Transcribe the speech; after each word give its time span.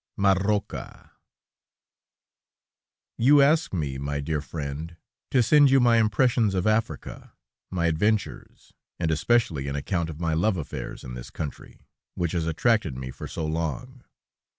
MARROCA 0.17 1.11
You 3.19 3.43
ask 3.43 3.71
me, 3.71 3.99
my 3.99 4.19
dear 4.19 4.41
friend, 4.41 4.97
to 5.29 5.43
send 5.43 5.69
you 5.69 5.79
my 5.79 5.97
impressions 5.97 6.55
of 6.55 6.65
Africa, 6.65 7.33
my 7.69 7.85
adventures, 7.85 8.73
and 8.99 9.11
especially 9.11 9.67
an 9.67 9.75
account 9.75 10.09
of 10.09 10.19
my 10.19 10.33
love 10.33 10.57
affairs 10.57 11.03
in 11.03 11.13
this 11.13 11.29
country 11.29 11.85
which 12.15 12.31
has 12.31 12.47
attracted 12.47 12.97
me 12.97 13.11
for 13.11 13.27
so 13.27 13.45
long. 13.45 14.03